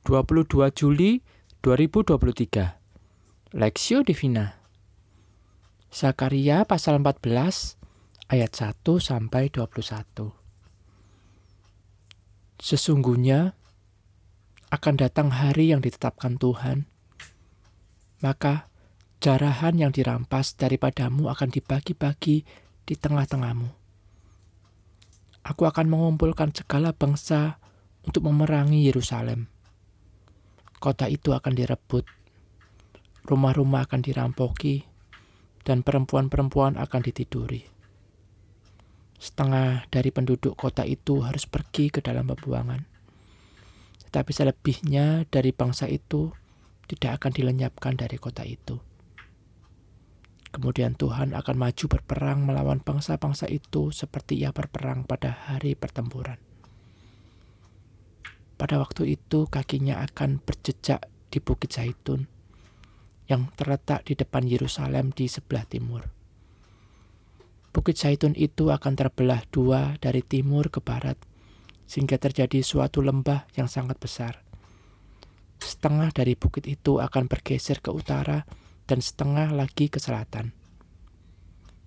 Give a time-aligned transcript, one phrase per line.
[0.00, 1.20] 22 Juli
[1.60, 4.56] 2023 Lexio Divina.
[5.92, 7.20] Zakaria pasal 14
[8.32, 10.32] ayat 1 sampai 21
[12.64, 13.52] Sesungguhnya
[14.72, 16.88] akan datang hari yang ditetapkan Tuhan.
[18.24, 18.72] Maka
[19.20, 22.48] jarahan yang dirampas daripadamu akan dibagi-bagi
[22.88, 23.68] di tengah-tengahmu.
[25.44, 27.60] Aku akan mengumpulkan segala bangsa
[28.08, 29.59] untuk memerangi Yerusalem.
[30.80, 32.08] Kota itu akan direbut,
[33.28, 34.88] rumah-rumah akan dirampoki,
[35.60, 37.68] dan perempuan-perempuan akan ditiduri.
[39.20, 42.88] Setengah dari penduduk kota itu harus pergi ke dalam pembuangan,
[44.08, 46.32] tetapi selebihnya dari bangsa itu
[46.88, 48.80] tidak akan dilenyapkan dari kota itu.
[50.50, 56.49] Kemudian Tuhan akan maju berperang melawan bangsa-bangsa itu seperti ia berperang pada hari pertempuran.
[58.60, 62.28] Pada waktu itu kakinya akan berjejak di Bukit Zaitun
[63.24, 66.04] yang terletak di depan Yerusalem di sebelah timur.
[67.72, 71.16] Bukit Zaitun itu akan terbelah dua dari timur ke barat
[71.88, 74.44] sehingga terjadi suatu lembah yang sangat besar.
[75.56, 78.44] Setengah dari bukit itu akan bergeser ke utara
[78.84, 80.52] dan setengah lagi ke selatan.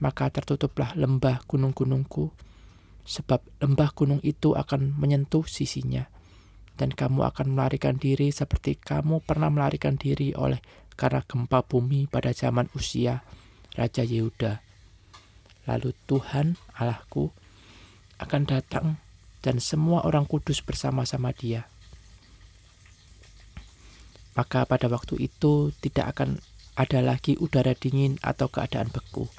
[0.00, 2.32] Maka tertutuplah lembah gunung-gunungku,
[3.04, 6.13] sebab lembah gunung itu akan menyentuh sisinya
[6.74, 10.58] dan kamu akan melarikan diri seperti kamu pernah melarikan diri oleh
[10.94, 13.22] karena gempa bumi pada zaman usia
[13.74, 14.62] Raja Yehuda.
[15.66, 17.30] Lalu Tuhan Allahku
[18.22, 18.86] akan datang
[19.42, 21.66] dan semua orang kudus bersama-sama dia.
[24.34, 26.42] Maka pada waktu itu tidak akan
[26.74, 29.30] ada lagi udara dingin atau keadaan beku.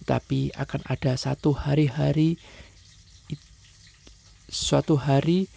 [0.00, 2.40] Tetapi akan ada satu hari-hari
[4.48, 5.48] suatu hari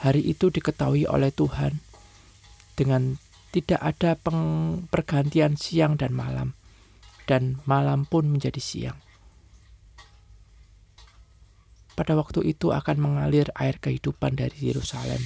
[0.00, 1.76] Hari itu diketahui oleh Tuhan
[2.72, 3.20] dengan
[3.52, 4.16] tidak ada
[4.88, 6.56] pergantian siang dan malam,
[7.28, 8.96] dan malam pun menjadi siang.
[11.92, 15.20] Pada waktu itu akan mengalir air kehidupan dari Yerusalem.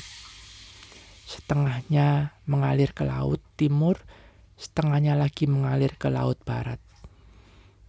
[1.23, 4.03] Setengahnya mengalir ke laut timur,
[4.59, 6.83] setengahnya lagi mengalir ke laut barat.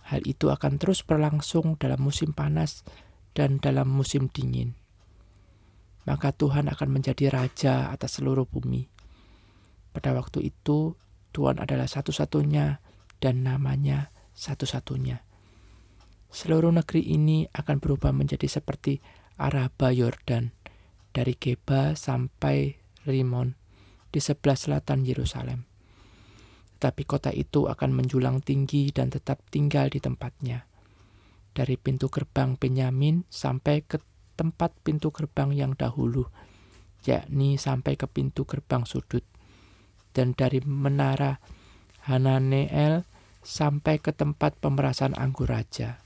[0.06, 2.86] Hal itu akan terus berlangsung dalam musim panas
[3.34, 4.85] dan dalam musim dingin
[6.06, 8.88] maka Tuhan akan menjadi raja atas seluruh bumi.
[9.92, 10.94] Pada waktu itu,
[11.34, 12.80] Tuhan adalah satu-satunya
[13.20, 15.26] dan namanya satu-satunya.
[16.30, 19.00] Seluruh negeri ini akan berubah menjadi seperti
[19.40, 20.52] Araba Yordan,
[21.16, 22.76] dari Geba sampai
[23.08, 23.56] Rimon,
[24.12, 25.64] di sebelah selatan Yerusalem.
[26.76, 30.68] Tetapi kota itu akan menjulang tinggi dan tetap tinggal di tempatnya.
[31.56, 34.04] Dari pintu gerbang Benyamin sampai ke
[34.36, 36.28] tempat pintu gerbang yang dahulu,
[37.08, 39.24] yakni sampai ke pintu gerbang sudut,
[40.12, 41.40] dan dari menara
[42.06, 43.08] Hananeel
[43.42, 46.04] sampai ke tempat pemerasan anggur raja.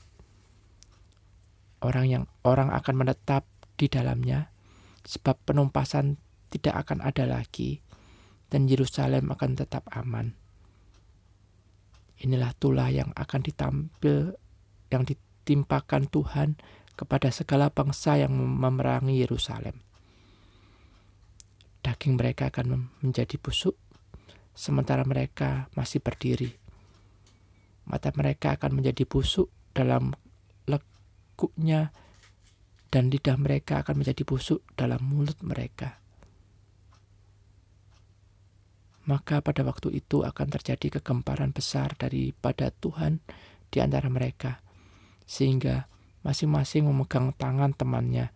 [1.83, 3.43] Orang yang orang akan menetap
[3.75, 4.51] di dalamnya,
[5.03, 6.19] sebab penumpasan
[6.51, 7.83] tidak akan ada lagi,
[8.47, 10.35] dan Yerusalem akan tetap aman.
[12.19, 14.35] Inilah tulah yang akan ditampil
[14.91, 16.59] yang ditimpakan Tuhan
[16.99, 19.79] kepada segala bangsa yang memerangi Yerusalem.
[21.79, 23.79] Daging mereka akan menjadi busuk,
[24.51, 26.59] sementara mereka masih berdiri.
[27.87, 30.11] Mata mereka akan menjadi busuk dalam
[30.67, 31.95] lekuknya,
[32.91, 36.01] dan lidah mereka akan menjadi busuk dalam mulut mereka.
[39.07, 43.23] Maka pada waktu itu akan terjadi kegemparan besar daripada Tuhan
[43.73, 44.61] di antara mereka,
[45.25, 45.89] sehingga
[46.25, 48.31] masing-masing memegang tangan temannya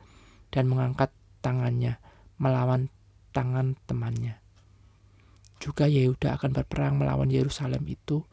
[0.53, 1.11] dan mengangkat
[1.43, 1.99] tangannya
[2.39, 2.87] melawan
[3.35, 4.39] tangan temannya.
[5.59, 8.27] Juga Yehuda akan berperang melawan Yerusalem itu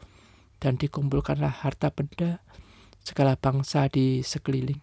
[0.61, 2.43] dan dikumpulkanlah harta benda
[3.01, 4.79] segala bangsa di sekeliling,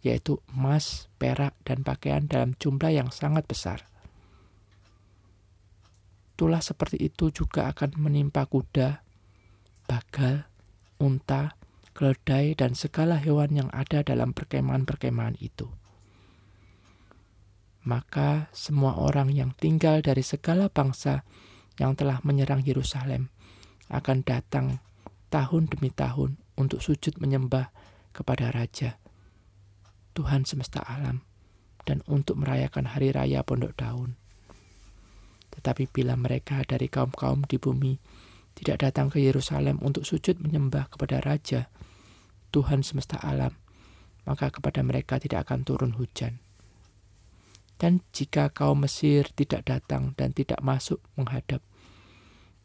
[0.00, 3.84] yaitu emas, perak, dan pakaian dalam jumlah yang sangat besar.
[6.40, 9.04] Itulah seperti itu juga akan menimpa kuda,
[9.84, 10.48] bagal,
[10.96, 11.59] unta,
[12.00, 15.68] keledai, dan segala hewan yang ada dalam perkemahan-perkemahan itu.
[17.84, 21.28] Maka semua orang yang tinggal dari segala bangsa
[21.76, 23.28] yang telah menyerang Yerusalem
[23.92, 24.80] akan datang
[25.28, 27.68] tahun demi tahun untuk sujud menyembah
[28.16, 28.96] kepada Raja,
[30.16, 31.20] Tuhan semesta alam,
[31.84, 34.16] dan untuk merayakan hari raya pondok daun.
[35.52, 38.00] Tetapi bila mereka dari kaum-kaum di bumi
[38.56, 41.72] tidak datang ke Yerusalem untuk sujud menyembah kepada Raja,
[42.50, 43.54] Tuhan semesta alam,
[44.26, 46.42] maka kepada mereka tidak akan turun hujan.
[47.80, 51.64] Dan jika kaum Mesir tidak datang dan tidak masuk menghadap,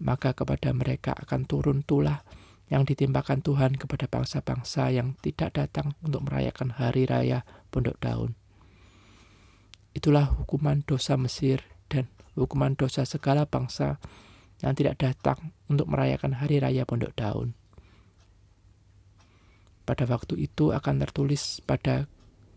[0.03, 2.27] maka kepada mereka akan turun tulah
[2.67, 8.33] yang ditimpakan Tuhan kepada bangsa-bangsa yang tidak datang untuk merayakan hari raya pondok daun.
[9.95, 14.01] Itulah hukuman dosa Mesir dan hukuman dosa segala bangsa
[14.59, 17.55] yang tidak datang untuk merayakan hari raya pondok daun.
[19.85, 22.09] Pada waktu itu akan tertulis pada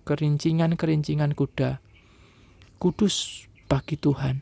[0.09, 1.85] kerincingan-kerincingan kuda,
[2.81, 4.41] kudus bagi Tuhan,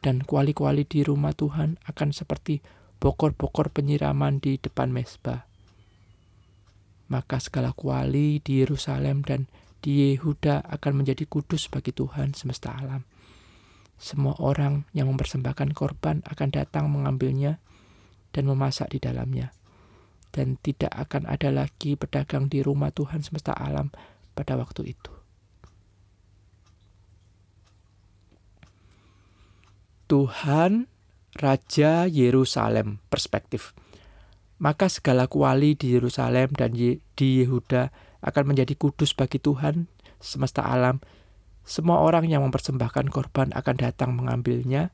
[0.00, 2.64] dan kuali-kuali di rumah Tuhan akan seperti
[2.96, 5.44] bokor-bokor penyiraman di depan mesbah.
[7.12, 9.44] Maka segala kuali di Yerusalem dan
[9.84, 13.04] di Yehuda akan menjadi kudus bagi Tuhan semesta alam.
[14.00, 17.60] Semua orang yang mempersembahkan korban akan datang mengambilnya
[18.32, 19.52] dan memasak di dalamnya.
[20.32, 23.92] Dan tidak akan ada lagi pedagang di rumah Tuhan semesta alam
[24.32, 25.12] pada waktu itu.
[30.08, 30.88] Tuhan
[31.32, 33.72] Raja Yerusalem perspektif.
[34.60, 37.88] Maka segala kuali di Yerusalem dan di Yehuda
[38.20, 39.88] akan menjadi kudus bagi Tuhan
[40.20, 41.00] semesta alam.
[41.64, 44.92] Semua orang yang mempersembahkan korban akan datang mengambilnya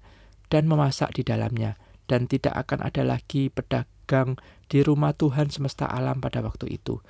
[0.48, 1.76] dan memasak di dalamnya,
[2.08, 7.04] dan tidak akan ada lagi pedagang di rumah Tuhan semesta alam pada waktu itu.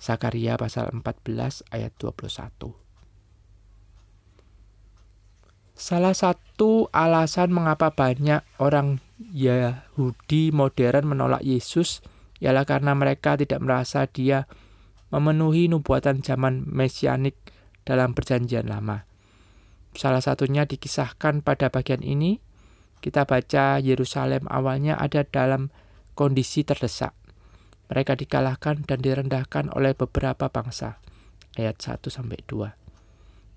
[0.00, 2.74] Sakaria pasal 14 ayat 21.
[5.72, 8.98] Salah satu alasan mengapa banyak orang
[9.30, 12.02] Yahudi modern menolak Yesus
[12.42, 14.50] ialah karena mereka tidak merasa dia
[15.14, 17.38] memenuhi nubuatan zaman mesianik
[17.86, 19.06] dalam perjanjian lama.
[19.92, 22.40] Salah satunya dikisahkan pada bagian ini,
[23.02, 25.74] kita baca Yerusalem awalnya ada dalam
[26.14, 27.12] kondisi terdesak.
[27.90, 31.02] Mereka dikalahkan dan direndahkan oleh beberapa bangsa.
[31.58, 32.78] Ayat 1 sampai 2.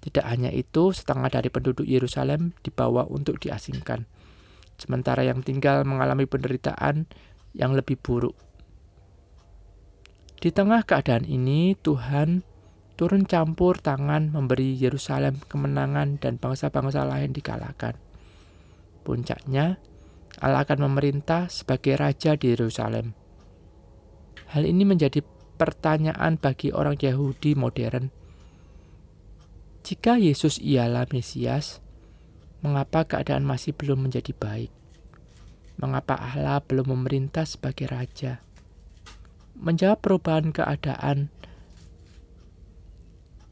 [0.04, 4.10] Tidak hanya itu, setengah dari penduduk Yerusalem dibawa untuk diasingkan.
[4.76, 7.08] Sementara yang tinggal mengalami penderitaan
[7.56, 8.36] yang lebih buruk
[10.46, 12.46] di tengah keadaan ini, Tuhan
[12.94, 18.05] turun campur tangan memberi Yerusalem kemenangan dan bangsa-bangsa lain dikalahkan.
[19.06, 19.78] Puncaknya,
[20.42, 23.14] Allah akan memerintah sebagai raja di Yerusalem.
[24.52, 25.22] Hal ini menjadi
[25.62, 28.10] pertanyaan bagi orang Yahudi modern.
[29.86, 31.80] Jika Yesus ialah Mesias,
[32.66, 34.74] mengapa keadaan masih belum menjadi baik?
[35.78, 38.42] Mengapa Allah belum memerintah sebagai raja?
[39.56, 41.32] menjawab perubahan keadaan,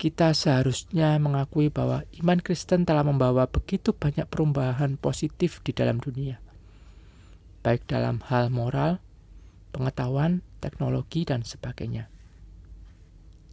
[0.04, 6.44] kita seharusnya mengakui bahwa iman Kristen telah membawa begitu banyak perubahan positif di dalam dunia,
[7.64, 9.00] baik dalam hal moral,
[9.72, 12.12] pengetahuan, teknologi, dan sebagainya.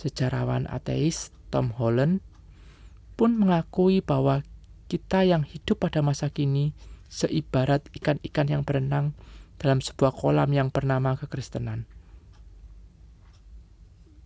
[0.02, 2.18] Sejarawan ateis Tom Holland
[3.14, 4.42] pun mengakui bahwa
[4.90, 6.74] kita yang hidup pada masa kini
[7.06, 9.14] seibarat ikan-ikan yang berenang
[9.62, 11.86] dalam sebuah kolam yang bernama kekristenan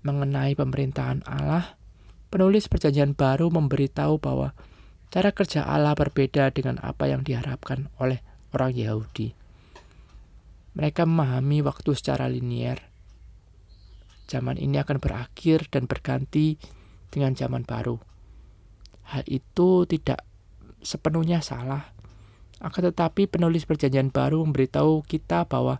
[0.01, 1.84] mengenai pemerintahan Allah,
[2.35, 4.59] penulis Perjanjian Baru memberitahu bahwa
[5.15, 9.39] cara kerja Allah berbeda dengan apa yang diharapkan oleh orang Yahudi.
[10.75, 12.91] Mereka memahami waktu secara linier.
[14.27, 16.59] Zaman ini akan berakhir dan berganti
[17.15, 18.03] dengan zaman baru.
[19.15, 20.27] Hal itu tidak
[20.83, 21.95] sepenuhnya salah.
[22.59, 25.79] Akan tetapi penulis perjanjian baru memberitahu kita bahwa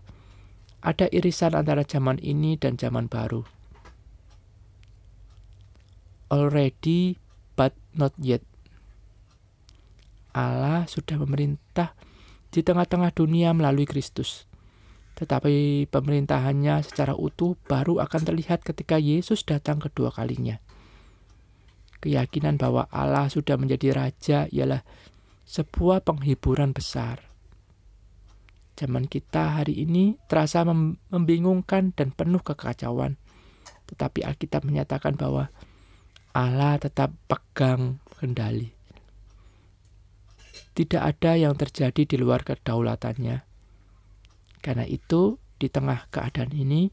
[0.79, 3.54] ada irisan antara zaman ini dan zaman baru
[6.35, 7.15] already
[7.55, 8.43] but not yet.
[10.35, 11.95] Allah sudah memerintah
[12.51, 14.43] di tengah-tengah dunia melalui Kristus.
[15.15, 20.59] Tetapi pemerintahannya secara utuh baru akan terlihat ketika Yesus datang kedua kalinya.
[22.03, 24.83] Keyakinan bahwa Allah sudah menjadi raja ialah
[25.47, 27.23] sebuah penghiburan besar.
[28.75, 33.15] Zaman kita hari ini terasa membingungkan dan penuh kekacauan.
[33.87, 35.47] Tetapi Alkitab menyatakan bahwa
[36.35, 38.67] Allah tetap pegang kendali.
[40.75, 43.47] Tidak ada yang terjadi di luar kedaulatannya.
[44.59, 46.91] Karena itu, di tengah keadaan ini,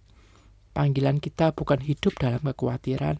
[0.70, 3.18] panggilan kita bukan hidup dalam kekhawatiran,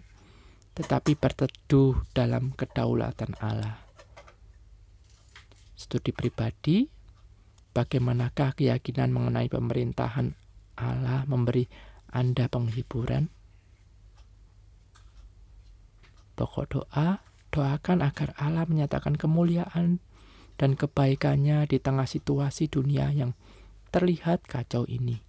[0.79, 3.83] tetapi berteduh dalam kedaulatan Allah.
[5.75, 6.87] Studi pribadi,
[7.75, 10.39] bagaimanakah keyakinan mengenai pemerintahan
[10.79, 11.67] Allah memberi
[12.15, 13.42] Anda penghiburan?
[16.43, 17.23] Pokok doa,
[17.55, 20.03] doakan agar Allah menyatakan kemuliaan
[20.59, 23.39] dan kebaikannya di tengah situasi dunia yang
[23.95, 25.23] terlihat kacau ini.